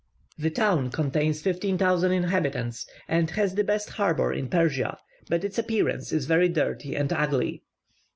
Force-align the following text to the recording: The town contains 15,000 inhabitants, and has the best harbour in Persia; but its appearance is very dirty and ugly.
The 0.35 0.49
town 0.49 0.89
contains 0.89 1.43
15,000 1.43 2.11
inhabitants, 2.11 2.87
and 3.07 3.29
has 3.29 3.53
the 3.53 3.63
best 3.63 3.91
harbour 3.91 4.33
in 4.33 4.49
Persia; 4.49 4.97
but 5.29 5.43
its 5.43 5.59
appearance 5.59 6.11
is 6.11 6.25
very 6.25 6.49
dirty 6.49 6.95
and 6.95 7.13
ugly. 7.13 7.61